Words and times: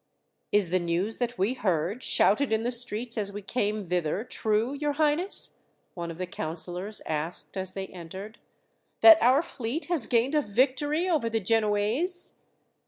"Is 0.51 0.71
the 0.71 0.79
news 0.79 1.17
that 1.17 1.37
we 1.37 1.53
heard, 1.53 2.01
shouted 2.01 2.51
in 2.51 2.63
the 2.63 2.71
streets 2.71 3.19
as 3.19 3.31
we 3.31 3.43
came 3.43 3.85
thither, 3.85 4.23
true, 4.23 4.73
your 4.73 4.93
highness?" 4.93 5.59
one 5.93 6.09
of 6.09 6.17
the 6.17 6.25
councillors 6.25 7.03
asked 7.05 7.55
as 7.55 7.73
they 7.73 7.85
entered. 7.85 8.39
"That 9.01 9.21
our 9.21 9.43
fleet 9.43 9.85
has 9.89 10.07
gained 10.07 10.33
a 10.33 10.41
victory 10.41 11.07
over 11.07 11.29
the 11.29 11.39
Genoese?" 11.39 12.33